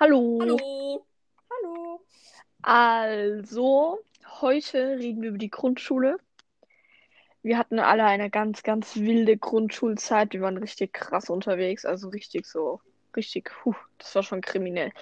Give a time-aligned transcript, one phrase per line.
[0.00, 0.38] Hallo.
[0.40, 1.06] Hallo.
[1.50, 2.00] Hallo.
[2.62, 3.98] Also,
[4.40, 6.20] heute reden wir über die Grundschule.
[7.42, 10.34] Wir hatten alle eine ganz, ganz wilde Grundschulzeit.
[10.34, 12.80] Wir waren richtig krass unterwegs, also richtig so,
[13.16, 14.92] richtig, puh, das war schon kriminell.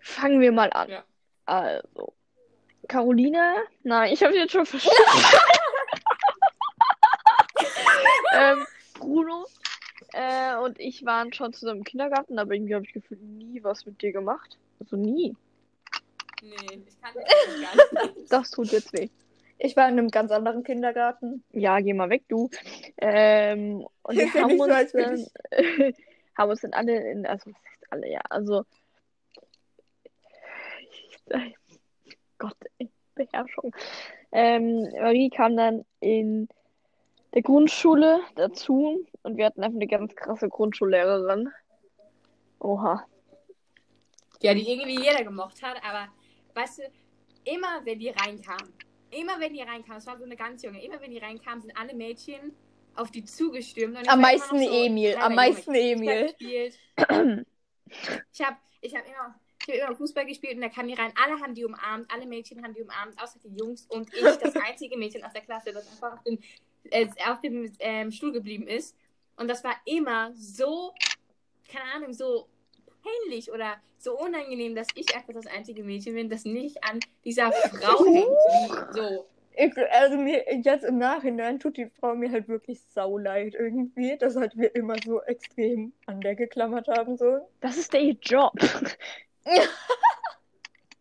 [0.00, 0.88] Fangen wir mal an.
[0.88, 1.04] Ja.
[1.44, 2.12] Also,
[2.88, 4.98] Caroline, nein, ich habe jetzt schon verstanden.
[8.32, 9.46] ähm, Bruno
[10.12, 13.86] äh, und ich waren schon zusammen im Kindergarten, aber irgendwie habe ich gefühlt nie was
[13.86, 14.58] mit dir gemacht.
[14.78, 15.36] Also nie.
[16.42, 18.32] Nee, ich kann das gar nicht.
[18.32, 19.08] Das tut jetzt weh.
[19.58, 21.44] Ich war in einem ganz anderen Kindergarten.
[21.52, 22.48] Ja, geh mal weg, du.
[22.96, 25.26] Ähm, und wir haben so, uns, dann,
[26.36, 28.64] haben uns dann alle in, also was heißt alle, ja, also
[30.80, 31.36] ich,
[32.38, 33.74] Gott, ey, Beherrschung.
[34.32, 36.48] Ähm, Marie kam dann in
[37.34, 41.50] der Grundschule dazu und wir hatten einfach eine ganz krasse Grundschullehrerin.
[42.58, 43.06] Oha.
[44.42, 46.08] Ja, die irgendwie jeder gemocht hat, aber
[46.54, 46.82] weißt du,
[47.44, 48.72] immer wenn die reinkamen,
[49.10, 51.76] immer wenn die reinkamen, es war so eine ganz junge, immer wenn die reinkamen, sind
[51.76, 52.54] alle Mädchen
[52.94, 54.08] auf die zugestürmt.
[54.08, 55.74] Am meisten so, Emil, am meisten.
[55.74, 56.34] Emil.
[56.38, 57.36] Ich habe
[58.32, 59.34] ich hab immer,
[59.66, 61.12] ich hab immer Fußball gespielt und da kamen die rein.
[61.22, 64.56] Alle haben die umarmt, alle Mädchen haben die umarmt, außer die Jungs und ich, das
[64.68, 66.38] einzige Mädchen aus der Klasse, das einfach auf dem,
[66.84, 68.96] äh, auf dem ähm, Stuhl geblieben ist.
[69.40, 70.92] Und das war immer so,
[71.72, 72.46] keine Ahnung, so
[73.02, 77.50] peinlich oder so unangenehm, dass ich einfach das einzige Mädchen bin, das nicht an dieser
[77.50, 78.94] Frau hängt.
[78.94, 79.26] So.
[79.56, 84.36] Ich, also mir jetzt im Nachhinein tut die Frau mir halt wirklich sauleid irgendwie, dass
[84.36, 87.48] halt wir immer so extrem an der geklammert haben so.
[87.60, 88.52] Das ist der ihr Job.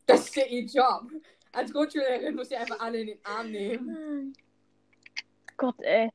[0.06, 1.04] Das ist ja ihr Job.
[1.52, 4.34] Als Grundschullehrerin muss sie einfach alle in den Arm nehmen.
[5.56, 6.10] Gott, ey.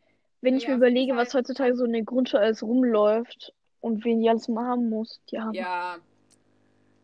[0.45, 4.21] Wenn ich Ja, mir überlege, was heutzutage so in der Grundschule alles rumläuft und wen
[4.21, 5.55] die alles mal haben muss, die haben.
[5.55, 5.97] Ja,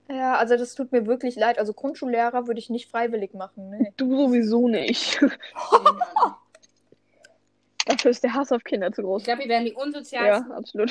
[0.08, 1.58] Ja, also das tut mir wirklich leid.
[1.58, 3.70] Also Grundschullehrer würde ich nicht freiwillig machen.
[3.70, 3.92] Nee.
[3.96, 5.20] Du sowieso nicht.
[7.86, 9.24] Dafür ist der Hass auf Kinder zu ich groß.
[9.24, 10.52] glaube, wir werden die Ja, unsozialsten.
[10.52, 10.90] absolut.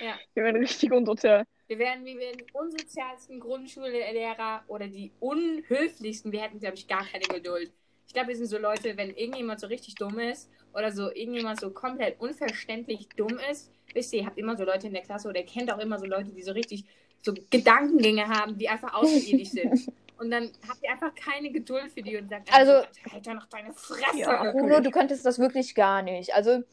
[0.00, 0.14] Ja.
[0.34, 1.44] Wir werden richtig unsozial.
[1.68, 6.30] Wir werden, wir werden die unsozialsten Grundschullehrer oder die unhöflichsten.
[6.32, 7.72] Wir hätten, glaube ich, gar keine Geduld.
[8.08, 11.60] Ich glaube, wir sind so Leute, wenn irgendjemand so richtig dumm ist oder so irgendjemand
[11.60, 13.70] so komplett unverständlich dumm ist.
[13.94, 15.98] Wisst ihr, ihr habt immer so Leute in der Klasse oder ihr kennt auch immer
[15.98, 16.84] so Leute, die so richtig
[17.22, 19.92] so Gedankengänge haben, die einfach außerirdisch sind.
[20.18, 22.82] Und dann habt ihr einfach keine Geduld für die und sagt, Also-
[23.12, 24.18] halt doch noch deine Fresse.
[24.18, 24.50] Ja.
[24.50, 26.34] Bruno, du könntest das wirklich gar nicht.
[26.34, 26.64] Also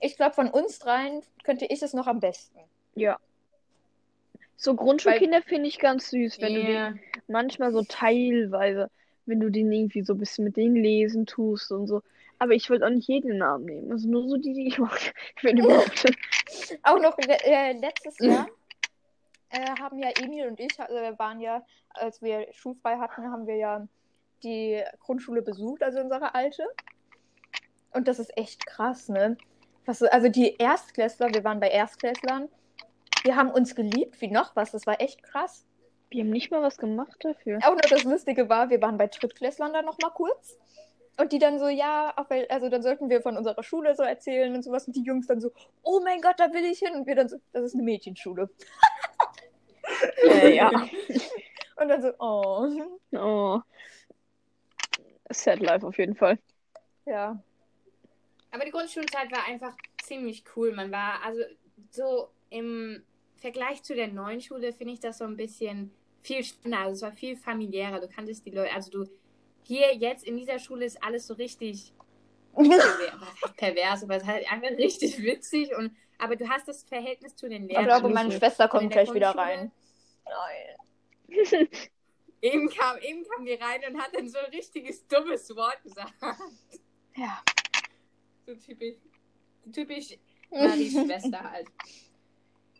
[0.00, 2.58] ich glaube, von uns dreien könnte ich es noch am besten.
[2.94, 3.18] Ja.
[4.56, 6.66] So Grundschulkinder finde ich ganz süß, wenn du Ja.
[6.90, 8.88] denen manchmal so teilweise,
[9.26, 12.02] wenn du denen irgendwie so ein bisschen mit denen lesen tust und so.
[12.38, 13.90] Aber ich wollte auch nicht jeden den Arm nehmen.
[13.90, 14.98] Also nur so die, die ich mag.
[15.42, 16.04] Wenn überhaupt.
[16.82, 18.46] Auch noch äh, letztes Jahr
[19.50, 23.46] äh, haben ja Emil und ich, also wir waren ja, als wir schulfrei hatten, haben
[23.46, 23.88] wir ja
[24.42, 26.64] die Grundschule besucht, also unsere alte.
[27.92, 29.36] Und das ist echt krass, ne?
[29.86, 32.48] Was, also die Erstklässler, wir waren bei Erstklässlern,
[33.24, 35.64] die haben uns geliebt, wie noch was, das war echt krass.
[36.10, 37.58] Wir haben nicht mal was gemacht dafür.
[37.62, 40.56] Auch noch das Lustige war, wir waren bei Drittklässlern dann noch mal kurz.
[41.18, 42.14] Und die dann so, ja,
[42.50, 44.86] also dann sollten wir von unserer Schule so erzählen und sowas.
[44.86, 45.50] Und die Jungs dann so,
[45.82, 46.94] oh mein Gott, da will ich hin.
[46.94, 48.50] Und wir dann so, das ist eine Mädchenschule.
[50.24, 50.70] Äh, ja.
[51.76, 52.68] Und dann so, oh.
[53.12, 53.60] Oh.
[55.30, 56.38] Sad Life auf jeden Fall.
[57.06, 57.38] Ja.
[58.50, 60.72] Aber die Grundschulzeit war einfach ziemlich cool.
[60.72, 61.40] Man war, also
[61.90, 63.02] so im
[63.36, 65.92] Vergleich zu der neuen Schule finde ich das so ein bisschen
[66.22, 66.86] viel spannender.
[66.86, 68.00] Also es war viel familiärer.
[68.00, 69.10] Du kanntest die Leute, also du
[69.62, 71.92] hier jetzt in dieser Schule ist alles so richtig
[73.56, 77.48] pervers, aber es ist halt einfach richtig witzig und aber du hast das Verhältnis zu
[77.48, 77.84] den Ich Lehrern.
[77.84, 78.32] glaube, absolut meine.
[78.32, 79.70] Schwester kommt der gleich wieder rein.
[80.24, 81.68] Nein.
[82.42, 86.14] Eben kam, eben kam die rein und hat dann so ein richtiges dummes Wort gesagt.
[87.16, 87.42] Ja.
[88.46, 88.96] So typisch,
[89.72, 90.18] typisch
[90.50, 91.66] Maries Schwester halt.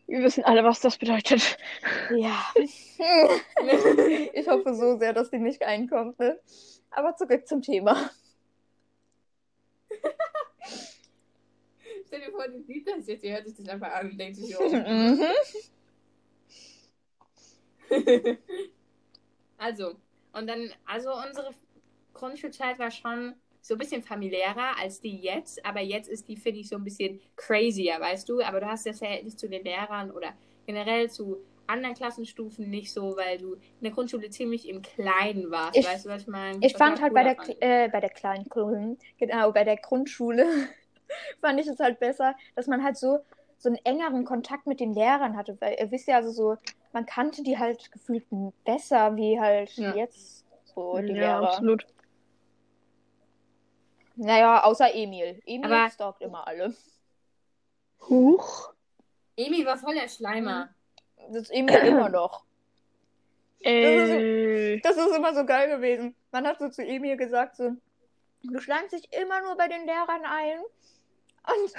[0.07, 1.59] Wir wissen alle, was das bedeutet.
[2.15, 2.53] Ja.
[4.33, 6.41] ich hoffe so sehr, dass die nicht reinkommt, ne?
[6.91, 8.11] Aber zurück zum Thema.
[12.07, 14.37] Stell dir vor, die sieht das jetzt, die hört sich das einfach an und denkt
[14.37, 14.69] sich, oh.
[14.69, 15.23] Mhm.
[19.59, 19.95] also,
[20.33, 21.53] und dann, also unsere
[22.15, 23.35] Grundschulzeit war schon
[23.67, 26.85] so ein bisschen familiärer als die jetzt, aber jetzt ist die, finde ich, so ein
[26.85, 28.41] bisschen crazier, weißt du?
[28.43, 30.29] Aber du hast das Verhältnis zu den Lehrern oder
[30.67, 35.77] generell zu anderen Klassenstufen nicht so, weil du in der Grundschule ziemlich im Kleinen warst,
[35.77, 36.59] Ich- weißt du, was ich meine?
[36.65, 37.57] Ich fand halt bei der, fand.
[37.61, 40.47] äh, bei der kleinen Grundschule, genau, bei der Grundschule,
[41.41, 43.19] fand ich es halt besser, dass man halt so,
[43.59, 45.57] so einen engeren Kontakt mit den Lehrern hatte.
[45.61, 46.57] Weil ihr wisst ja, also so,
[46.93, 48.25] man kannte die halt gefühlt
[48.65, 49.95] besser, wie halt Ja.
[49.97, 51.49] jetzt so die ja, Lehrer.
[51.49, 51.85] absolut.
[54.17, 55.41] Naja, außer Emil.
[55.47, 56.75] Emil Aber- stalkt immer alle.
[58.09, 58.73] Huch.
[59.37, 60.71] Emil war voll der Schleimer.
[61.29, 62.45] Das ist Emil immer noch.
[63.61, 66.15] Äh, Das ist immer so geil gewesen.
[66.31, 67.73] Man hat so zu Emil gesagt, so,
[68.43, 70.61] du schleimst dich immer nur bei den Lehrern ein.
[71.49, 71.73] Und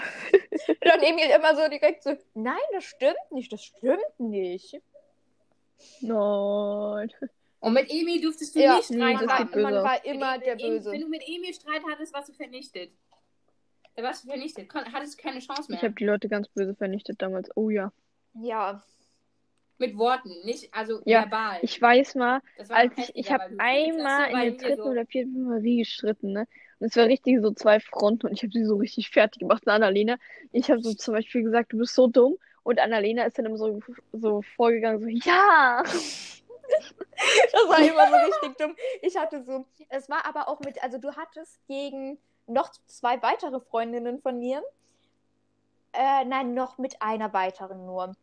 [0.82, 4.80] dann Emil immer so direkt so, nein, das stimmt nicht, das stimmt nicht.
[6.02, 7.12] nein.
[7.60, 10.34] Und mit Emil durftest du Ja, nicht nee, Streit das man, war, man war immer
[10.34, 10.92] Wenn- der wenn- Böse.
[10.92, 12.92] Wenn du mit Emil Streit hattest, warst du vernichtet.
[13.96, 14.70] Da warst du vernichtet.
[14.70, 15.78] Kon hattest keine Chance mehr.
[15.80, 17.50] Ich habe die Leute ganz böse vernichtet damals.
[17.56, 17.92] Oh ja.
[18.36, 18.84] Ja,
[19.80, 21.60] Mit Worten, nicht also Ja, verbal.
[21.62, 25.78] Ich weiß mal, als ich, ich habe einmal in der dritten so- oder vierten Marie
[25.78, 26.48] gestritten, ne?
[26.80, 29.64] Und es war richtig so zwei Fronten und ich habe sie so richtig fertig gemacht.
[29.66, 30.18] Und Annalena,
[30.52, 32.38] ich habe so zum Beispiel gesagt, du bist so dumm.
[32.64, 33.80] Und Annalena ist dann immer so,
[34.14, 35.84] so vorgegangen, so, ja!
[37.52, 38.76] das war immer so richtig dumm.
[39.02, 42.18] Ich hatte so, es war aber auch mit, also du hattest gegen
[42.48, 44.64] noch zwei weitere Freundinnen von mir,
[45.94, 48.16] äh, nein, noch mit einer weiteren nur.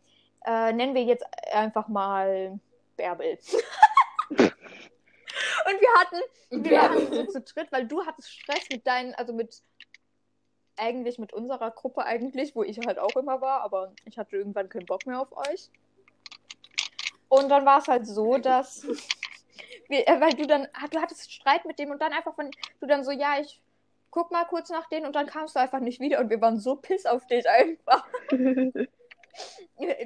[0.46, 2.58] Äh, nennen wir jetzt einfach mal
[2.96, 3.38] Bärbel.
[5.66, 9.32] Und wir hatten, wir hatten so zu dritt, weil du hattest Stress mit deinen, also
[9.32, 9.62] mit
[10.76, 14.68] eigentlich mit unserer Gruppe eigentlich, wo ich halt auch immer war, aber ich hatte irgendwann
[14.68, 15.70] keinen Bock mehr auf euch.
[17.38, 18.86] Und dann war es halt so, dass
[19.88, 22.50] wir, äh, weil du dann, du hattest Streit mit dem und dann einfach von,
[22.80, 23.60] du dann so, ja, ich
[24.10, 26.58] guck mal kurz nach denen und dann kamst du einfach nicht wieder und wir waren
[26.58, 28.06] so piss auf dich einfach.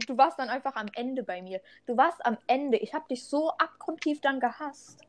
[0.06, 1.60] Du warst dann einfach am Ende bei mir.
[1.84, 2.78] Du warst am Ende.
[2.78, 5.02] Ich habe dich so abgrundtief dann gehasst.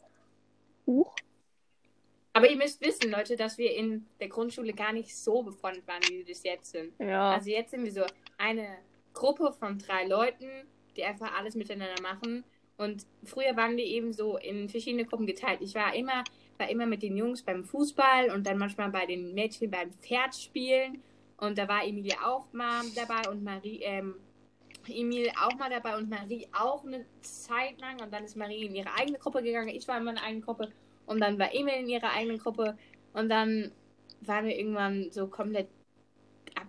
[0.85, 1.15] Huch.
[2.33, 6.01] Aber ihr müsst wissen, Leute, dass wir in der Grundschule gar nicht so befreundet waren,
[6.09, 6.93] wie wir das jetzt sind.
[6.99, 7.31] Ja.
[7.31, 8.03] Also jetzt sind wir so
[8.37, 8.67] eine
[9.13, 10.67] Gruppe von drei Leuten,
[10.99, 12.43] die einfach alles miteinander machen.
[12.77, 15.59] Und früher waren wir eben so in verschiedene Gruppen geteilt.
[15.61, 16.23] Ich war immer,
[16.57, 21.01] war immer mit den Jungs beim Fußball und dann manchmal bei den Mädchen beim Pferdspielen.
[21.37, 24.15] Und da war Emilie auch mal dabei und Marie, ähm,
[24.87, 28.01] Emil auch mal dabei und Marie auch eine Zeit lang.
[28.01, 29.69] Und dann ist Marie in ihre eigene Gruppe gegangen.
[29.69, 30.69] Ich war in meiner eigenen Gruppe.
[31.05, 32.77] Und dann war Emil in ihrer eigenen Gruppe.
[33.13, 33.71] Und dann
[34.21, 35.67] waren wir irgendwann so komplett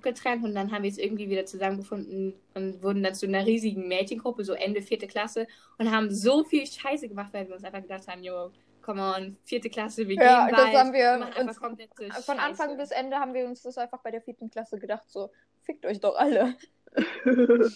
[0.01, 3.87] abgetrennt und dann haben wir es irgendwie wieder zusammengefunden und wurden dann zu einer riesigen
[3.87, 5.47] Mädchengruppe, so Ende vierte Klasse
[5.79, 8.51] und haben so viel Scheiße gemacht, weil wir uns einfach gedacht haben, yo,
[8.83, 12.77] come on, vierte Klasse, wir Ja, gehen das haben wir uns Von Anfang Scheiße.
[12.79, 15.31] bis Ende haben wir uns das einfach bei der vierten Klasse gedacht, so,
[15.63, 16.57] fickt euch doch alle.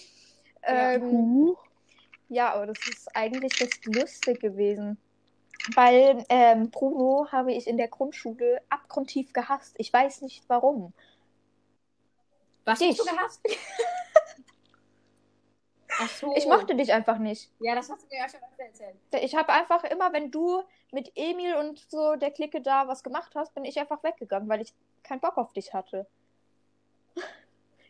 [0.66, 0.92] Ja.
[0.94, 1.54] Ähm,
[2.30, 4.96] ja, aber das ist eigentlich recht lustig gewesen.
[5.74, 9.74] Weil ähm, Bruno habe ich in der Grundschule abgrundtief gehasst.
[9.78, 10.94] Ich weiß nicht warum.
[12.64, 12.90] Was dich.
[12.90, 13.40] hast du gehasst?
[16.00, 16.34] Ach so.
[16.36, 17.50] Ich mochte dich einfach nicht.
[17.60, 18.96] Ja, das hast du mir ja schon öfter erzählt.
[19.22, 20.62] Ich habe einfach immer, wenn du
[20.92, 24.60] mit Emil und so der Clique da was gemacht hast, bin ich einfach weggegangen, weil
[24.60, 26.06] ich keinen Bock auf dich hatte.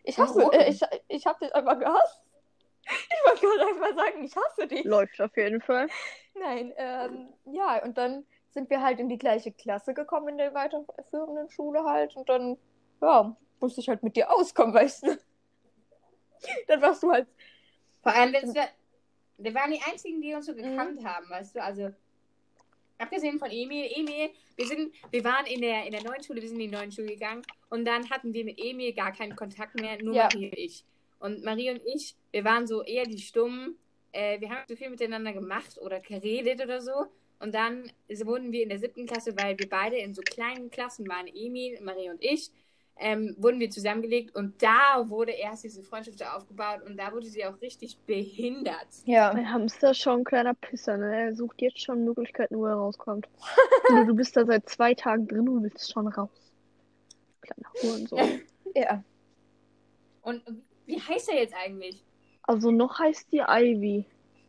[0.02, 2.20] Ich hasse, äh, ich, ich habe dich einfach gehasst.
[2.86, 4.84] Ich wollte gerade einfach sagen, ich hasse dich.
[4.84, 5.88] Läuft auf jeden Fall.
[6.34, 10.52] Nein, ähm, ja, und dann sind wir halt in die gleiche Klasse gekommen in der
[10.52, 12.58] weiterführenden Schule halt und dann,
[13.00, 15.18] ja, musste ich halt mit dir auskommen, weißt du.
[16.68, 17.26] Dann warst du halt,
[18.02, 18.68] Vor allem, wenn wir,
[19.38, 21.90] wir waren die einzigen, die uns so gekannt haben, weißt du, also
[22.98, 26.48] abgesehen von Emil, Emil, wir sind, wir waren in der, in der neuen Schule, wir
[26.48, 29.74] sind in die neuen Schule gegangen und dann hatten wir mit Emil gar keinen Kontakt
[29.74, 30.24] mehr, nur Ja.
[30.24, 30.84] Marie und ich.
[31.18, 33.78] Und Marie und ich, wir waren so eher die Stummen,
[34.12, 37.06] äh, wir haben so viel miteinander gemacht oder geredet oder so.
[37.40, 37.90] Und dann
[38.24, 41.80] wurden wir in der siebten Klasse, weil wir beide in so kleinen Klassen waren, Emil,
[41.82, 42.50] Marie und ich,
[42.96, 47.44] ähm, wurden wir zusammengelegt und da wurde erst diese Freundschaft aufgebaut und da wurde sie
[47.44, 48.86] auch richtig behindert.
[49.04, 51.14] ja, Mein Hamster ist schon ein kleiner Pisser, ne?
[51.14, 53.28] Er sucht jetzt schon Möglichkeiten, wo er rauskommt.
[53.88, 56.30] du, du bist da seit zwei Tagen drin und willst schon raus.
[57.40, 58.40] Kleiner Hurensohn.
[58.74, 59.02] ja.
[60.22, 60.42] Und
[60.86, 62.02] wie heißt er jetzt eigentlich?
[62.42, 64.06] Also noch heißt die Ivy.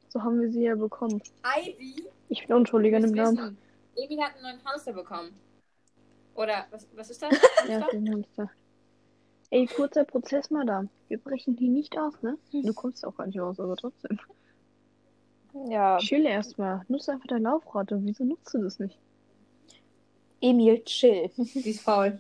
[0.09, 1.21] So haben wir sie ja bekommen.
[1.43, 2.05] Ivy?
[2.29, 3.57] Ich bin unschuldiger im Namen.
[3.95, 5.33] Emil hat einen neuen Hamster bekommen.
[6.35, 7.31] Oder was, was ist das?
[7.67, 7.91] Ja, Hamster?
[7.91, 8.51] den Hamster.
[9.51, 10.89] Ey, kurzer Prozess, Madame.
[11.07, 12.37] Wir brechen hier nicht aus, ne?
[12.51, 14.19] Du kommst auch gar nicht raus, aber trotzdem.
[15.69, 16.83] Ja, Chill erstmal.
[16.89, 17.91] Nutze einfach dein Laufrad.
[17.91, 18.97] Und wieso nutzt du das nicht?
[20.41, 21.29] Emil, chill.
[21.37, 22.19] Sie ist faul.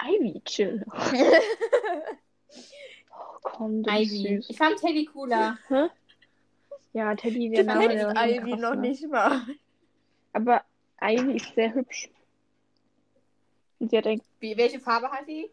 [0.00, 0.84] Ivy, chill.
[3.16, 4.36] Oh, komm, du bist Ivy.
[4.36, 4.50] süß.
[4.50, 5.56] Ich fand Teddy cooler.
[5.68, 5.86] Hä?
[6.92, 9.42] Ja, Teddy, der Name, schon Ivy noch nicht mal.
[10.32, 10.62] Aber
[11.04, 12.08] Ivy ist sehr hübsch.
[13.78, 15.50] Und sie hat ein Wie, welche Farbe hat sie?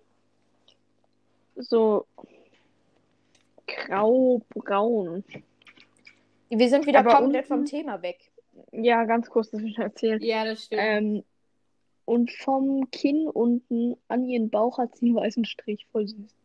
[1.56, 2.06] so
[3.68, 5.24] grau-braun.
[6.50, 8.32] Wir sind wieder Aber komplett vom unten- Thema weg.
[8.72, 10.22] Ja, ganz kurz, das will ich erzählen.
[10.22, 10.82] Ja, das stimmt.
[10.84, 11.24] Ähm,
[12.06, 15.86] und vom Kinn unten an ihren Bauch hat sie einen weißen Strich.
[15.92, 16.36] Voll süß.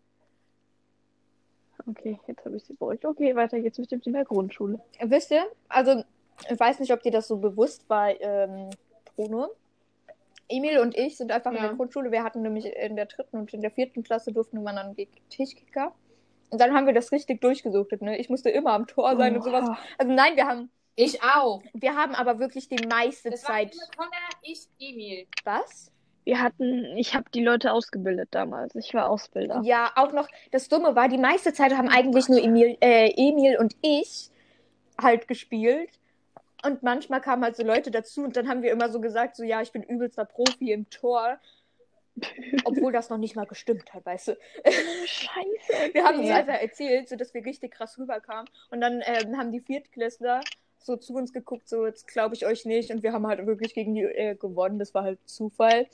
[1.88, 3.04] Okay, jetzt habe ich sie beruhigt.
[3.04, 4.80] Okay, weiter geht's mit dem Thema Grundschule.
[5.00, 6.02] Wisst ihr, also
[6.50, 8.70] ich weiß nicht, ob dir das so bewusst war, ähm,
[9.16, 9.49] Bruno.
[10.49, 11.62] Emil und ich sind einfach in Ja.
[11.68, 12.12] der Grundschule.
[12.12, 15.11] Wir hatten nämlich in der dritten und in der vierten Klasse durften wir dann gegen
[15.28, 15.92] Tischkicker.
[16.50, 18.16] Und dann haben wir das richtig durchgesuchtet, ne?
[18.18, 19.68] Ich musste immer am Tor sein und sowas.
[19.99, 21.61] Also nein, wir haben, ich auch.
[21.75, 23.75] wir haben aber wirklich die meiste Das war Zeit.
[23.96, 25.26] Connor, ich, Emil.
[25.42, 25.90] Was?
[26.25, 28.75] Wir hatten, ich habe die Leute ausgebildet damals.
[28.76, 29.61] Ich war Ausbilder.
[29.64, 33.58] Ja, auch noch, das Dumme war, die meiste Zeit haben eigentlich nur Emil, äh, Emil
[33.58, 34.30] und ich
[35.00, 35.90] halt gespielt.
[36.66, 39.44] Und manchmal kamen halt so Leute dazu und dann haben wir immer so gesagt, so
[39.44, 41.38] ja, ich bin übelster Profi im Tor.
[42.64, 44.38] Obwohl das noch nicht mal gestimmt hat, weißt du.
[45.04, 45.92] Scheiße.
[45.92, 46.37] Wir haben es Ja.
[46.37, 48.50] einfach erzählt, sodass wir richtig krass rüberkamen.
[48.70, 50.40] Und dann ähm, haben die Viertklässler
[50.78, 52.90] so zu uns geguckt, so jetzt glaube ich euch nicht.
[52.90, 54.78] Und wir haben halt wirklich gegen die äh, gewonnen.
[54.78, 55.87] Das war halt Zufall.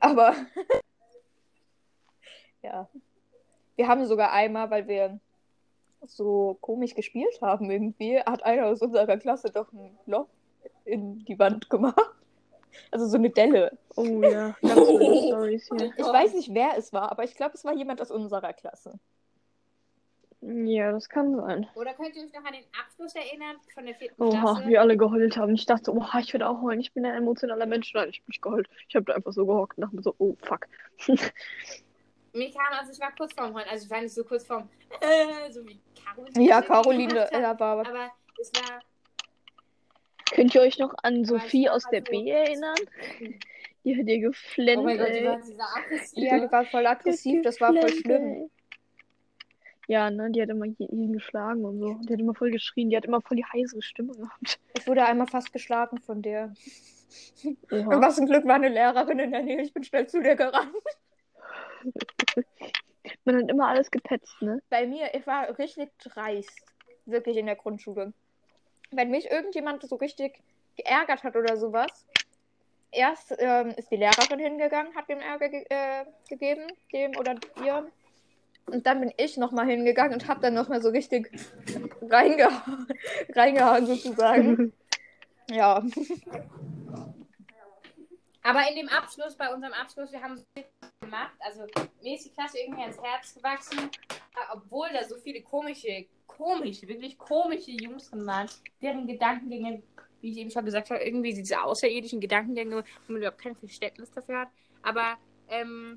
[0.00, 0.34] Aber
[2.62, 2.88] ja.
[3.76, 5.18] Wir haben sogar einmal, weil wir
[6.06, 10.28] so komisch gespielt haben irgendwie, hat einer aus unserer Klasse doch ein Loch
[10.84, 11.98] in die Wand gemacht.
[12.90, 13.76] Also so eine Delle.
[13.96, 15.92] Oh ja, ganz viele Stories hier.
[15.96, 18.98] Ich weiß nicht, wer es war, aber ich glaube, es war jemand aus unserer Klasse.
[20.46, 21.66] Ja, das kann sein.
[21.74, 24.68] Oder könnt ihr euch noch an den Abschluss erinnern von der vierten Oha, Klasse?
[24.68, 25.54] wir alle geheult haben.
[25.54, 26.80] Ich dachte, oha, ich würde auch heulen.
[26.80, 27.94] Ich bin ein emotionaler Mensch.
[27.94, 28.68] Nein, ich bin nicht geheult.
[28.88, 30.66] Ich habe da einfach so gehockt und dachte mir so, oh fuck.
[32.34, 34.68] Mir kam, also ich war kurz vorm Heulen, also ich war nicht so kurz vorm,
[35.00, 36.48] äh, so wie Caroline.
[36.48, 37.88] Ja, Caroline, ja, war aber.
[37.88, 38.80] Aber es war,
[40.32, 42.74] Könnt ihr euch noch an Sophie war aus der so- B erinnern?
[43.84, 46.12] Die hat ihr geflennt, oh mein Gott, die aggressiv.
[46.14, 48.50] Ja, die war voll aggressiv, das war voll schlimm.
[49.86, 51.92] Ja, ne, die hat immer jeden geschlagen und so.
[52.08, 52.88] Die hat immer voll geschrien.
[52.88, 54.58] Die hat immer voll die heißere Stimme gehabt.
[54.78, 56.54] Ich wurde einmal fast geschlagen von der.
[57.70, 58.00] Und Oha.
[58.00, 59.60] was zum Glück war eine Lehrerin in der Nähe.
[59.60, 60.72] Ich bin schnell zu der gerannt.
[63.24, 64.62] Man hat immer alles gepetzt, ne?
[64.70, 66.62] Bei mir, ich war richtig dreist.
[67.06, 68.12] Wirklich in der Grundschule.
[68.90, 70.40] Wenn mich irgendjemand so richtig
[70.76, 72.06] geärgert hat oder sowas,
[72.90, 77.90] erst ähm, ist die Lehrerin hingegangen, hat dem Ärger ge äh, gegeben, dem oder ihr.
[78.66, 81.30] Und dann bin ich nochmal hingegangen und hab dann nochmal so richtig
[82.02, 82.86] reingehauen,
[83.34, 84.72] reingehauen sozusagen.
[85.50, 85.82] ja.
[88.42, 90.42] Aber in dem Abschluss, bei unserem Abschluss, wir haben
[91.04, 91.32] gemacht.
[91.40, 91.66] Also
[92.02, 93.90] mir ist die Klasse irgendwie ans Herz gewachsen,
[94.52, 98.48] obwohl da so viele komische, komische, wirklich komische Jungs drin waren,
[98.82, 99.82] deren Gedankengänge,
[100.20, 104.10] wie ich eben schon gesagt habe, irgendwie diese außerirdischen Gedankengänge, wo man überhaupt kein Verständnis
[104.10, 104.48] dafür hat.
[104.82, 105.16] Aber,
[105.48, 105.96] ähm,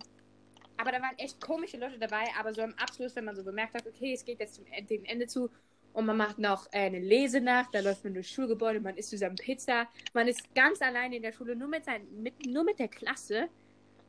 [0.77, 2.25] aber da waren echt komische Leute dabei.
[2.39, 4.81] Aber so am Abschluss, wenn man so bemerkt hat, okay, es geht jetzt zum E-
[4.81, 5.49] dem Ende zu,
[5.93, 9.35] und man macht noch äh, eine Lesenacht, da läuft man durchs Schulgebäude, man isst zusammen
[9.35, 12.87] Pizza, man ist ganz alleine in der Schule, nur mit, sein, mit, nur mit der
[12.87, 13.49] Klasse.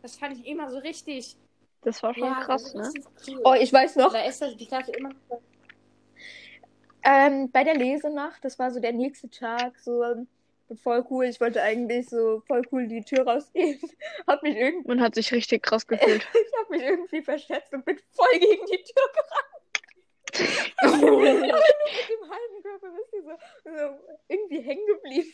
[0.02, 1.36] Das fand ich immer so richtig.
[1.82, 2.90] Das war schon ja, krass, ne?
[3.26, 3.40] Cool.
[3.44, 5.10] Oh, ich weiß noch, Da ist das, die Klasse immer.
[7.04, 10.26] ähm, bei der Lesenacht, das war so der nächste Tag, so ähm,
[10.82, 11.26] voll cool.
[11.26, 13.80] Ich wollte eigentlich so voll cool die Tür rausgehen.
[14.26, 16.26] Hab mich irgendwie, Man hat sich richtig krass gefühlt.
[16.32, 19.54] ich hab mich irgendwie verschätzt und bin voll gegen die Tür gerannt.
[20.82, 23.30] mit dem halben Körper bist du so,
[23.64, 25.32] so irgendwie hängen geblieben.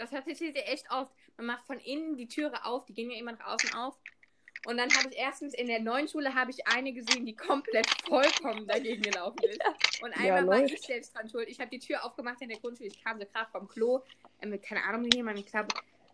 [0.00, 1.12] Das passiert hier echt oft.
[1.36, 3.94] Man macht von innen die Türe auf, die gehen ja immer nach außen auf.
[4.66, 7.86] Und dann habe ich erstens in der neuen Schule habe ich eine gesehen, die komplett
[8.08, 9.60] vollkommen dagegen gelaufen ist.
[10.02, 10.72] Und Ja, einmal war läuft.
[10.72, 11.48] ich selbst dran schuld.
[11.48, 12.88] Ich habe die Tür aufgemacht in der Grundschule.
[12.88, 14.00] Ich kam so gerade vom Klo,
[14.40, 15.44] äh, mit keine Ahnung mit jemandem.
[15.44, 15.68] Ich glaube,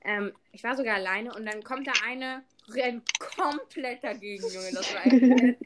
[0.04, 4.72] ähm, ich war sogar alleine und dann kommt da eine, rennt komplett dagegen, Junge.
[4.72, 5.58] Das war echt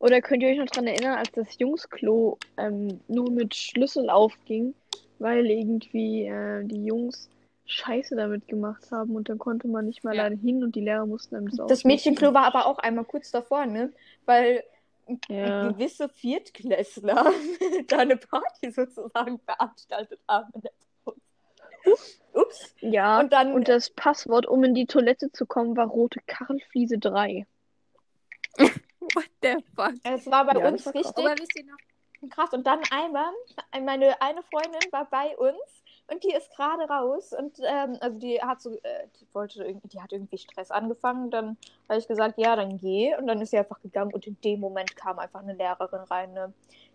[0.00, 4.74] Oder könnt ihr euch noch dran erinnern, als das Jungsklo ähm, nur mit Schlüssel aufging,
[5.18, 7.28] weil irgendwie äh, die Jungs
[7.66, 10.22] Scheiße damit gemacht haben und dann konnte man nicht mal Ja.
[10.24, 11.88] alleine hin und die Lehrer mussten einem das Das aufschließen.
[11.88, 13.92] Mädchenklo war aber auch einmal kurz davor, ne?
[14.26, 14.62] Weil
[15.28, 15.68] Ja.
[15.70, 17.24] gewisse Viertklässler
[17.88, 20.70] da eine Party sozusagen veranstaltet haben in der
[21.04, 21.20] Pause.
[22.34, 22.74] Ups.
[22.80, 26.98] Ja, Und dann und das Passwort, um in die Toilette zu kommen, war rote Karlfliese
[26.98, 27.46] 3.
[28.58, 29.94] What the fuck?
[30.02, 31.76] es war bei Ja, uns das richtig Aber wisst ihr noch?
[32.30, 32.52] Krass.
[32.52, 33.32] Und dann einmal,
[33.84, 35.58] meine eine Freundin war bei uns
[36.06, 39.88] und die ist gerade raus und ähm, also die hat so, äh, die wollte irgendwie,
[39.88, 41.30] die hat irgendwie Stress angefangen.
[41.30, 41.56] Dann
[41.88, 43.16] habe ich gesagt, ja, dann geh.
[43.16, 46.32] Und dann ist sie einfach gegangen und in dem Moment kam einfach eine Lehrerin rein.
[46.34, 46.52] Ne?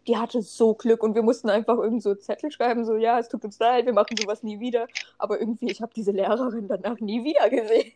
[0.07, 3.29] Die hatte so Glück und wir mussten einfach irgend so Zettel schreiben, so ja, es
[3.29, 4.87] tut uns leid, wir machen sowas nie wieder.
[5.17, 7.91] Aber irgendwie, ich habe diese Lehrerin danach nie wieder gesehen.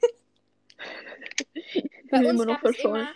[2.10, 3.08] Bei Immer uns noch gab es verschollen.
[3.08, 3.16] immer,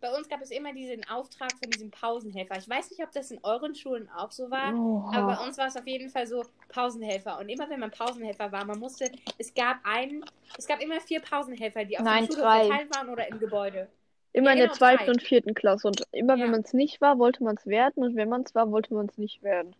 [0.00, 2.56] bei uns gab es immer diesen Auftrag von diesem Pausenhelfer.
[2.58, 5.16] Ich weiß nicht, ob das in euren Schulen auch so war, Oha.
[5.16, 7.38] aber bei uns war es auf jeden Fall so Pausenhelfer.
[7.38, 10.24] Und immer wenn man Pausenhelfer war, man musste, es gab einen,
[10.56, 12.66] es gab immer vier Pausenhelfer, die auf Nein, der Schule drei.
[12.66, 13.88] verteilt waren oder im Gebäude.
[14.32, 15.10] Immer Ja, in der genau, zweiten drei.
[15.12, 15.88] und vierten Klasse.
[15.88, 16.44] Und immer Ja.
[16.44, 18.02] wenn man es nicht war, wollte man es werden.
[18.04, 19.74] Und wenn man es war, wollte man es nicht werden.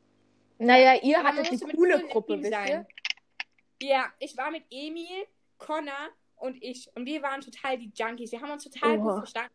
[0.58, 2.86] Naja, ihr Aber hattet mit coole Gruppe, wisst ihr?
[3.82, 5.06] Ja, ich war mit Emil,
[5.56, 6.90] Connor und ich.
[6.94, 8.32] Und wir waren total die Junkies.
[8.32, 9.02] Wir haben uns total Oha.
[9.04, 9.54] gut verstanden.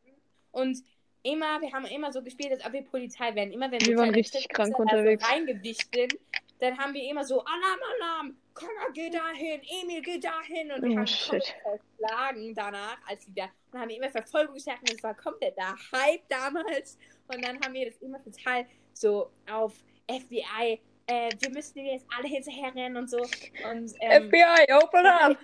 [0.55, 0.77] Und
[1.24, 3.51] immer, wir haben immer so gespielt, als ob wir Polizei wären.
[3.51, 5.24] Immer wenn Wir so waren richtig krank da unterwegs.
[5.24, 6.17] So reingewischt sind,
[6.59, 10.71] dann haben wir immer so Alarm, Alarm, Connor, geh dahin, Emil, geh dahin.
[10.71, 11.43] Und wir Oh, haben shit.
[11.62, 14.85] verschlagen danach, als sie da, und haben immer Verfolgungsjagden.
[14.95, 16.97] Das war komplett der Hype damals.
[17.27, 19.74] Und dann haben wir das immer total so auf
[20.07, 23.17] FBI, äh, wir müssen jetzt alle hinterher rennen und so.
[23.17, 25.38] Und, ähm, FBI, open up!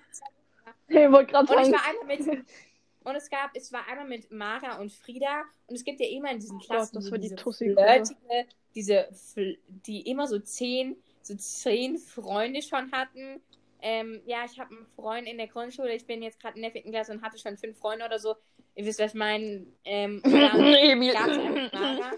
[0.87, 2.45] Ich wollte gerade und ich sagen, war einmal mit.
[3.03, 5.43] Und es gab, es war einmal mit Mara und Frieda.
[5.67, 7.81] Und es gibt ja immer in diesen Gott, Klassen das so die diese Tussi-Gruppe.
[7.83, 13.41] flirtige, diese, Fl- die immer so zehn, so zehn Freunde schon hatten.
[13.81, 15.95] Ähm, ja, ich habe einen Freund in der Grundschule.
[15.95, 18.35] Ich bin jetzt gerade in der vierten Klasse und hatte schon fünf Freunde oder so.
[18.75, 19.65] Ihr wisst, was ich meine.
[19.83, 21.13] Ähm, Emil.
[21.13, 22.11] gab es einfach Mara.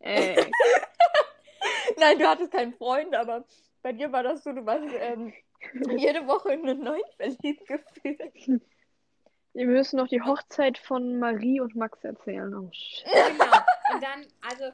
[0.00, 0.36] Ey.
[1.98, 3.44] Nein, du hattest keinen Freund, aber
[3.82, 5.32] bei dir war das so, du warst ähm,
[5.96, 8.62] jede Woche in einen neuen verliebt gefühlt.
[9.54, 12.54] Wir müssen noch die Hochzeit von Marie und Max erzählen.
[12.54, 12.70] Oh.
[13.04, 13.44] Genau.
[13.94, 14.72] Und dann, also,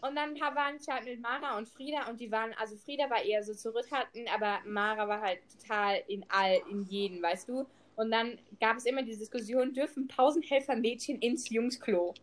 [0.00, 3.22] und dann waren ich halt mit Mara und Frieda und die waren, also Frieda war
[3.22, 7.66] eher so zurückhaltend, aber Mara war halt total in all, in jeden, weißt du?
[7.96, 12.14] Und dann gab es immer die Diskussion, dürfen Pausenhelfer-Mädchen ins Jungsklo?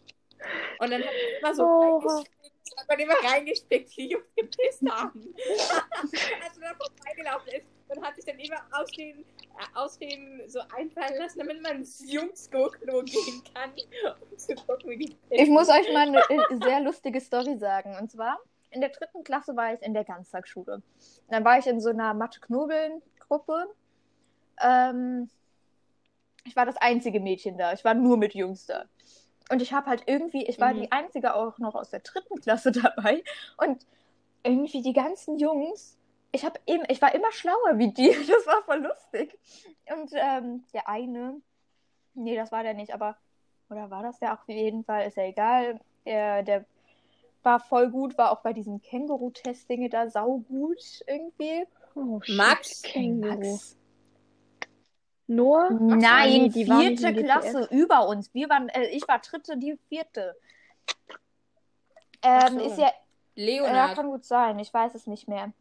[0.79, 5.33] Und dann hat man immer so reingespickt, hat man immer reingespickt, die Jungs gepisst haben.
[6.43, 9.40] Als man da vorbeigelaufen ist und hat sich dann immer Ausreden, äh,
[9.75, 12.69] Ausreden so einfallen lassen, damit man ins Jungsklo
[13.03, 13.71] gehen kann,
[14.29, 17.95] um zu gucken, wie die Ich muss euch mal eine äh, sehr lustige Story sagen.
[17.99, 18.39] Und zwar,
[18.71, 20.81] in der dritten Klasse war ich in der Ganztagsschule.
[21.29, 23.67] Dann war ich in so einer Mathe-Knobeln-Gruppe.
[24.61, 25.29] Ähm,
[26.45, 27.73] ich war das einzige Mädchen da.
[27.73, 28.85] Ich war nur mit Jungs da.
[29.49, 30.81] Und ich habe halt irgendwie, ich war Mhm.
[30.81, 33.23] die einzige auch noch aus der dritten Klasse dabei.
[33.57, 33.85] Und
[34.43, 35.97] irgendwie die ganzen Jungs,
[36.31, 38.09] ich habe eben, ich war immer schlauer wie die.
[38.27, 39.37] Das war voll lustig.
[39.93, 41.41] Und ähm, der eine,
[42.13, 43.17] nee, das war der nicht, aber
[43.69, 44.33] oder war das der?
[44.33, 45.79] Auf jeden Fall ist ja egal.
[46.05, 46.65] Der, der
[47.43, 51.65] war voll gut, war auch bei diesem Känguru-Test-Dinge da saugut irgendwie.
[51.95, 52.19] Oh.
[52.27, 52.81] Max?
[52.81, 53.35] Känguru.
[53.35, 53.77] Max.
[55.27, 55.69] Noah?
[55.71, 58.33] Ach, nee, Nein, die vierte Klasse über uns.
[58.33, 60.35] Wir waren, äh, ich war dritte, die vierte.
[62.21, 62.65] Ähm, so.
[62.65, 62.91] ist ja, ja,
[63.35, 63.95] Leonard.
[63.95, 65.53] kann gut sein, ich weiß es nicht mehr.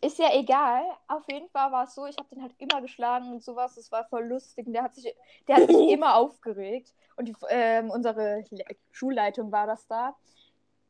[0.00, 0.82] Ist ja egal.
[1.08, 3.76] Auf jeden Fall war es so, ich habe den halt immer geschlagen und sowas.
[3.76, 4.66] Es war voll lustig.
[4.66, 5.12] Und der hat sich,
[5.48, 6.92] der hat sich immer aufgeregt.
[7.16, 10.14] Und die, ähm, unsere Le Schulleitung war das da.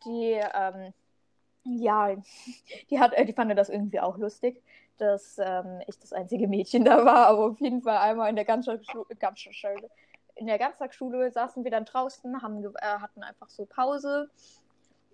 [0.04, 0.92] Die, ähm,
[1.64, 2.14] ja,
[2.90, 4.62] die hat, äh, die fand das irgendwie auch lustig,
[4.98, 7.28] dass ähm, ich das einzige Mädchen da war.
[7.28, 9.90] Aber auf jeden Fall einmal in der Ganztagsschule, Ganztagsschule,
[10.34, 14.30] in der Ganztagsschule saßen wir dann draußen, haben, äh, hatten einfach so Pause.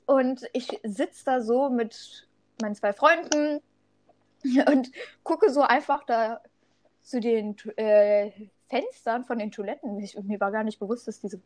[0.06, 2.28] Und ich sitze da so mit
[2.60, 3.62] meinen zwei Freunden
[4.70, 4.90] und
[5.22, 6.40] gucke so einfach da
[7.02, 8.30] zu den äh,
[8.68, 9.98] Fenstern von den Toiletten.
[10.00, 11.40] Ich, mir war gar nicht bewusst, dass diese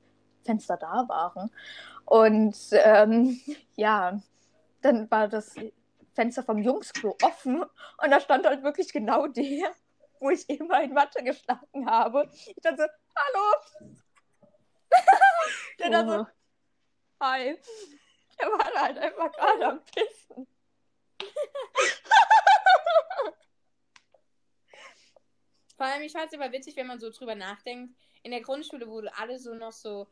[0.44, 1.50] Fenster da waren.
[2.04, 3.40] Und ähm,
[3.76, 4.20] ja,
[4.80, 5.54] dann war das
[6.14, 9.72] Fenster vom Jungsklo offen und da stand halt wirklich genau der,
[10.20, 12.28] wo ich immer in Mathe geschlagen habe.
[12.32, 13.88] Ich dachte so, hallo!
[15.78, 16.26] der dann so,
[17.20, 17.56] hi.
[18.40, 20.46] Der war da halt einfach gerade am Pissen.
[25.78, 27.94] Vor allem, ich fand es immer witzig, wenn man so drüber nachdenkt.
[28.24, 30.08] In der Grundschule, wo alle so noch so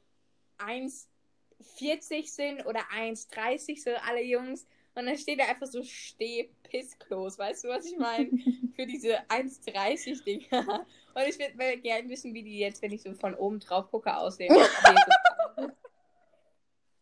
[0.58, 4.64] 1,40 sind oder 1,30 so alle Jungs.
[4.94, 7.36] Und dann steht da einfach so Steh-Pissklos.
[7.36, 8.30] Weißt du, was ich meine?
[8.76, 10.86] Für diese 1,30 Dinger.
[11.14, 14.16] Und ich würde gerne wissen, wie die jetzt, wenn ich so von oben drauf gucke,
[14.16, 14.54] aussehen.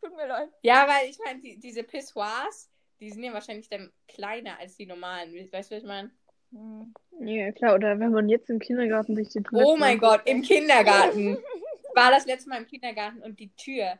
[0.00, 0.48] Tut mir leid.
[0.62, 4.86] ja, weil ich meine, die, diese Pissoirs, die sind ja wahrscheinlich dann kleiner als die
[4.86, 5.34] normalen.
[5.52, 6.10] Weißt du, was ich meine?
[6.54, 6.94] Hm.
[7.20, 7.74] Ja, klar.
[7.74, 11.38] Oder wenn man jetzt im Kindergarten sich die Toilette Oh mein Gott, im Kindergarten.
[11.94, 13.98] War das letzte Mal im Kindergarten und die Tür,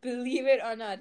[0.00, 1.00] believe it or not,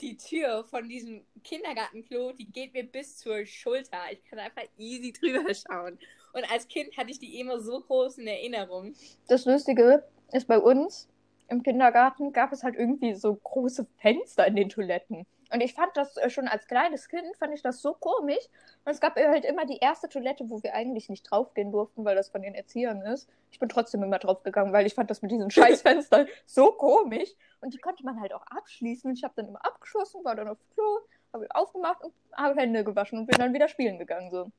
[0.00, 3.98] die Tür von diesem Kindergartenklo, die geht mir bis zur Schulter.
[4.10, 5.98] Ich kann einfach easy drüber schauen.
[6.32, 8.94] Und als Kind hatte ich die immer so groß in Erinnerung.
[9.28, 11.08] Das Lustige ist bei uns,
[11.48, 15.26] im Kindergarten gab es halt irgendwie so große Fenster in den Toiletten.
[15.52, 18.44] Und ich fand das äh, schon als kleines Kind, fand ich das so komisch.
[18.84, 22.16] Und es gab halt immer die erste Toilette, wo wir eigentlich nicht draufgehen durften, weil
[22.16, 23.28] das von den Erziehern ist.
[23.50, 27.30] Ich bin trotzdem immer draufgegangen, weil ich fand das mit diesen Scheißfenstern so komisch.
[27.60, 29.10] Und die konnte man halt auch abschließen.
[29.10, 31.00] Und ich habe dann immer abgeschossen, war dann auf Klo,
[31.32, 34.30] habe aufgemacht und habe Hände gewaschen und bin dann wieder spielen gegangen.
[34.30, 34.50] So.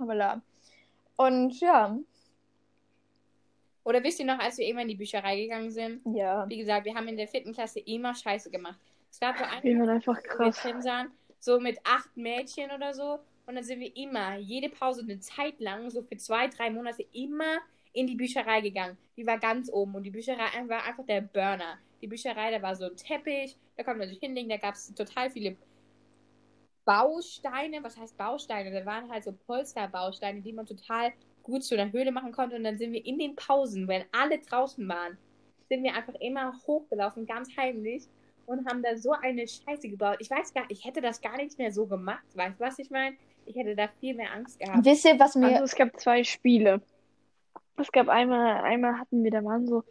[0.00, 0.42] Aber la.
[1.16, 1.96] Und ja,
[3.86, 6.02] oder wisst ihr noch, als wir immer in die Bücherei gegangen sind?
[6.12, 6.44] Ja.
[6.48, 8.80] Wie gesagt, wir haben in der vierten Klasse immer Scheiße gemacht.
[9.16, 10.60] Es gab so eine, Wir waren einfach wir krass.
[10.60, 13.18] drin sahen, so mit acht Mädchen oder so.
[13.46, 17.02] Und dann sind wir immer, jede Pause eine Zeit lang, so für zwei, drei Monate,
[17.12, 17.60] immer
[17.94, 18.98] in die Bücherei gegangen.
[19.16, 21.78] Die war ganz oben und die Bücherei war einfach der Burner.
[22.02, 24.92] Die Bücherei, da war so ein Teppich, da konnte man sich hinlegen, da gab es
[24.92, 25.56] total viele
[26.84, 27.82] Bausteine.
[27.82, 28.70] Was heißt Bausteine?
[28.70, 32.56] Da waren halt so Polsterbausteine, die man total gut zu einer Höhle machen konnte.
[32.56, 35.16] Und dann sind wir in den Pausen, wenn alle draußen waren,
[35.70, 38.02] sind wir einfach immer hochgelaufen, ganz heimlich
[38.46, 40.16] und haben da so eine Scheiße gebaut.
[40.20, 42.24] Ich weiß gar ich hätte das gar nicht mehr so gemacht.
[42.34, 43.16] Weißt du, was ich meine?
[43.44, 44.84] Ich hätte da viel mehr Angst gehabt.
[44.84, 45.46] wisst ihr, was mir.
[45.48, 46.80] Also es gab zwei Spiele.
[47.76, 49.84] Es gab einmal, einmal hatten wir, da waren so,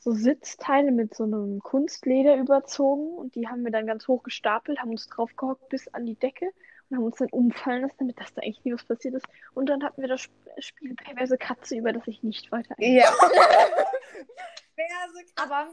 [0.00, 4.78] so Sitzteile mit so einem Kunstleder überzogen und die haben wir dann ganz hoch gestapelt,
[4.80, 6.50] haben uns draufgehockt bis an die Decke
[6.90, 9.26] und haben uns dann umfallen lassen, damit das da eigentlich nie was passiert ist.
[9.54, 13.10] Und dann hatten wir das Sp- Spiel Perverse Katze, über das ich nicht weiter Ja.
[14.78, 15.70] Verse, Aber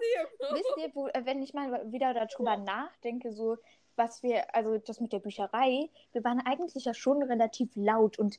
[0.54, 3.58] Wisst ihr, wo, äh, wenn ich mal wieder darüber nachdenke, so
[3.96, 8.38] was wir, also das mit der Bücherei, wir waren eigentlich ja schon relativ laut und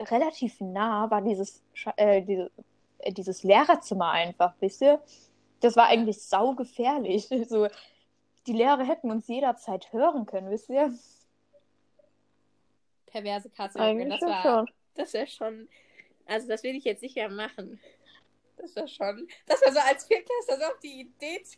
[0.00, 1.62] relativ nah war dieses,
[1.96, 2.50] äh, diese,
[2.98, 5.00] äh, dieses Lehrerzimmer einfach, wisst ihr?
[5.60, 7.28] Das war eigentlich saugefährlich.
[7.48, 7.68] So,
[8.46, 10.92] die Lehrer hätten uns jederzeit hören können, wisst ihr?
[13.06, 13.78] Perverse Katze.
[13.78, 14.70] Das ja war, schon.
[14.94, 15.68] das wäre schon,
[16.26, 17.80] also das will ich jetzt sicher machen.
[18.58, 21.56] Das war schon, das war so als Viertklässler so auf die Idee zu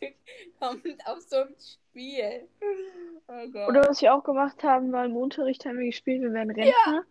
[0.59, 2.47] kommen, auf so ein Spiel.
[3.27, 3.69] Oh Gott.
[3.69, 7.03] Oder was wir auch gemacht haben, war im Unterricht haben wir gespielt, wir wären Rentner.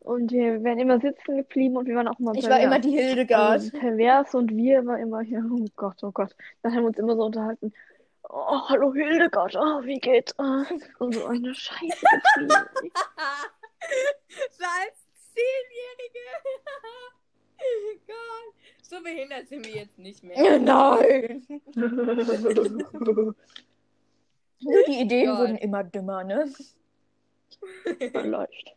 [0.00, 2.82] Und wir wären immer sitzen geblieben und wir waren auch immer Ich war immer pervers.
[2.82, 3.50] die Hildegard.
[3.52, 6.36] Also pervers und wir waren immer hier, oh Gott, oh Gott.
[6.62, 7.72] Dann haben wir uns immer so unterhalten.
[8.28, 10.38] Oh, hallo Hildegard, oh, wie geht's?
[10.38, 10.64] Ah,
[10.98, 12.48] und so eine Scheiße getrieben.
[14.50, 16.20] so als Zehnjährige.
[18.06, 18.54] Gott.
[18.86, 20.58] So behindert sind wir jetzt nicht mehr.
[20.60, 21.42] Nein!
[24.60, 25.38] Nur die Ideen Gott.
[25.38, 26.52] wurden immer dümmer, ne?
[28.12, 28.76] Läuft.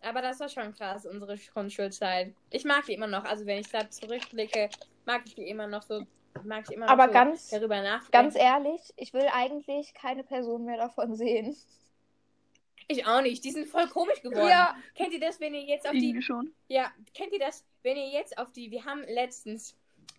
[0.00, 2.34] Aber das war schon krass, unsere Grundschulzeit.
[2.50, 3.24] Ich mag die immer noch.
[3.24, 4.68] Also wenn ich da zurückblicke,
[5.04, 6.02] mag ich die immer noch so.
[6.44, 8.12] Mag ich immer noch Aber so ganz- darüber nachdenken.
[8.12, 11.56] Ganz ehrlich, ich will eigentlich keine Person mehr davon sehen.
[12.88, 13.44] Ich auch nicht.
[13.44, 14.48] Die sind voll komisch geworden.
[14.48, 14.76] Ja.
[14.94, 16.22] Kennt ihr das, wenn ihr jetzt auf Irgendwie die.
[16.22, 16.52] schon.
[16.68, 18.70] Ja, kennt ihr das, wenn ihr jetzt auf die.
[18.70, 19.76] Wir haben letztens.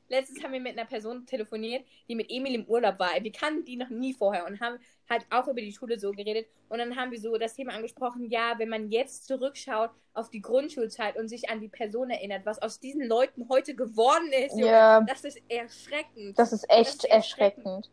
[0.10, 3.10] Letztens haben wir mit einer Person telefoniert, die mit Emil im Urlaub war.
[3.22, 6.48] Wir kannten die noch nie vorher und haben halt auch über die Schule so geredet.
[6.70, 10.42] Und dann haben wir so das Thema angesprochen, ja, wenn man jetzt zurückschaut auf die
[10.42, 14.72] Grundschulzeit und sich an die Person erinnert, was aus diesen Leuten heute geworden ist, Junge,
[14.72, 16.40] Ja, das ist erschreckend.
[16.40, 17.92] das ist echt Das ist erschreckend.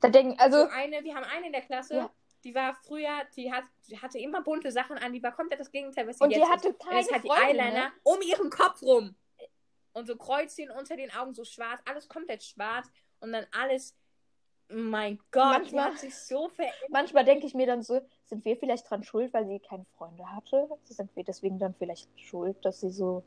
[0.00, 2.10] Da denken, Also also, eine, wir haben eine in der Klasse, Ja.
[2.44, 5.70] Die war früher, die, hat, die hatte immer bunte Sachen an, die war komplett das
[5.70, 6.74] Gegenteil, was sie und die jetzt hatte ist.
[6.74, 7.92] Und keine jetzt hat die Freunde, Eyeliner ne?
[8.02, 9.14] um ihren Kopf rum.
[9.92, 12.90] Und so Kreuzchen unter den Augen, so schwarz, alles komplett schwarz.
[13.20, 13.96] Und dann alles,
[14.68, 16.90] mein Gott, Manchmal- die hat sich so verändert.
[16.90, 20.24] Manchmal denke ich mir dann so, sind wir vielleicht dran schuld, weil sie keine Freunde
[20.30, 20.68] hatte?
[20.84, 23.22] Sind wir deswegen dann vielleicht schuld, dass sie so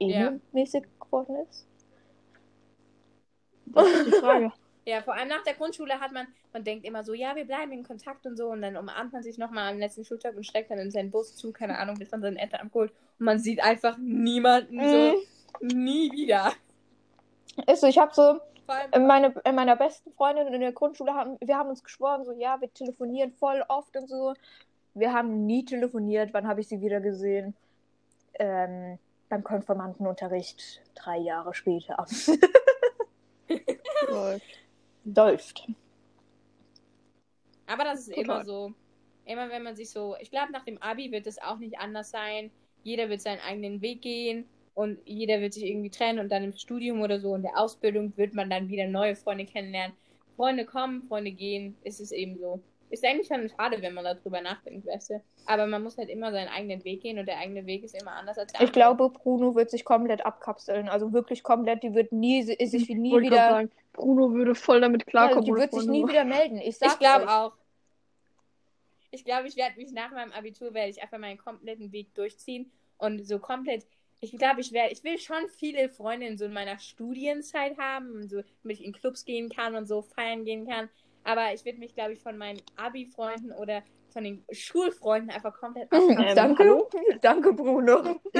[0.00, 0.28] Ja.
[0.28, 1.66] emo-mäßig geworden ist?
[3.66, 4.52] Das ist die Frage.
[4.86, 7.72] Ja, vor allem nach der Grundschule hat man, man denkt immer so, ja, wir bleiben
[7.72, 8.48] in Kontakt und so.
[8.48, 11.36] Und dann umarmt man sich nochmal am letzten Schultag und steckt dann in seinen Bus
[11.36, 12.92] zu, keine Ahnung, bis dann seine Eltern abgeholt.
[13.18, 15.14] Und man sieht einfach niemanden so,
[15.60, 16.52] nie wieder.
[17.66, 18.40] Ist so, ich habe so,
[19.06, 22.60] meine, in meiner besten Freundin in der Grundschule haben wir haben uns geschworen, so ja,
[22.60, 24.34] wir telefonieren voll oft und so.
[24.94, 26.32] Wir haben nie telefoniert.
[26.32, 27.54] Wann habe ich sie wieder gesehen?
[28.34, 32.04] Ähm, beim Konfirmandenunterricht drei Jahre später.
[35.04, 35.68] Läuft.
[37.66, 38.24] Aber das ist Total.
[38.24, 38.74] immer so.
[39.24, 40.16] Immer wenn man sich so.
[40.20, 42.50] Ich glaube, nach dem Abi wird es auch nicht anders sein.
[42.82, 46.52] Jeder wird seinen eigenen Weg gehen und jeder wird sich irgendwie trennen und dann im
[46.52, 49.96] Studium oder so in der Ausbildung wird man dann wieder neue Freunde kennenlernen.
[50.36, 51.76] Freunde kommen, Freunde gehen.
[51.84, 52.62] Ist es eben so.
[52.90, 55.22] Ist eigentlich schon schade, wenn man darüber nachdenkt, weißt du.
[55.46, 58.12] Aber man muss halt immer seinen eigenen Weg gehen und der eigene Weg ist immer
[58.12, 60.88] anders als der Ich glaube, Bruno wird sich komplett abkapseln.
[60.88, 61.84] Also wirklich komplett.
[61.84, 63.36] Die wird nie, sich nie Wollte wieder.
[63.36, 65.44] sagen, Bruno würde voll damit Ja, klarkommen.
[65.44, 66.58] die ohne wird sich nie wieder melden.
[66.58, 67.52] Ich sag's Ich glaube auch.
[69.12, 72.70] Ich glaube, ich werde mich nach meinem Abitur werde ich einfach meinen kompletten Weg durchziehen
[72.98, 73.86] und so komplett
[74.20, 78.42] ich glaube, ich werde, ich will schon viele Freunde so in meiner Studienzeit haben, so,
[78.62, 80.90] damit ich in Clubs gehen kann und so feiern gehen kann.
[81.24, 85.88] Aber ich würde mich, glaube ich, von meinen Abi-Freunden oder von den Schulfreunden einfach komplett
[85.92, 86.90] ähm, Danke, hallo?
[87.20, 88.20] danke, Bruno.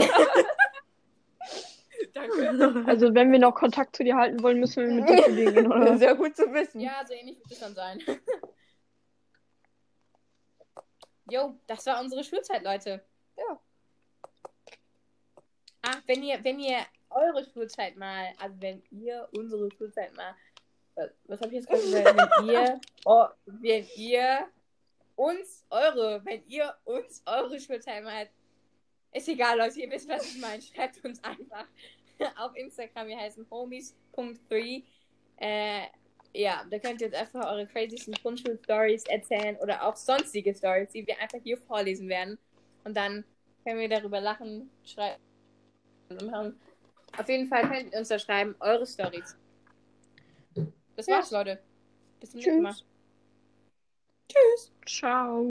[2.14, 2.84] danke.
[2.86, 5.96] Also wenn wir noch Kontakt zu dir halten wollen, müssen wir mit dir gehen, oder?
[5.98, 6.80] Sehr gut zu wissen.
[6.80, 8.02] Ja, so ähnlich wird es dann sein.
[11.30, 13.04] Jo, das war unsere Schulzeit, Leute.
[13.36, 13.60] Ja.
[15.82, 16.78] Ach, wenn ihr, wenn ihr
[17.10, 20.34] eure Schulzeit mal, also wenn ihr unsere Schulzeit mal,
[21.26, 22.16] was, habe ich jetzt gesagt?
[22.38, 24.48] Wenn ihr, oh, wenn ihr
[25.16, 28.28] uns eure, wenn ihr uns eure Schulzeit mal,
[29.12, 30.62] ist egal, Leute, ihr wisst, was ich meine.
[30.62, 31.66] Schreibt uns einfach
[32.36, 33.08] auf Instagram.
[33.08, 34.82] Wir heißen homies.3.
[35.38, 35.82] Äh,
[36.32, 41.06] ja, da könnt ihr jetzt einfach eure crazysten Grundschul-Stories erzählen oder auch sonstige Stories, die
[41.06, 42.38] wir einfach hier vorlesen werden.
[42.84, 43.24] Und dann
[43.64, 45.20] können wir darüber lachen, schreiben.
[47.18, 49.36] Auf jeden Fall könnt ihr uns da schreiben, eure Stories.
[51.06, 51.38] Das war's, ja.
[51.38, 51.62] Leute.
[52.20, 52.74] Bis zum nächsten Mal.
[54.28, 54.72] Tschüss.
[54.86, 55.46] Ciao.